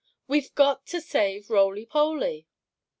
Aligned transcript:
We've 0.27 0.51
got 0.55 0.87
to 0.87 0.99
save 0.99 1.51
Roly 1.51 1.85
Poly!" 1.85 2.47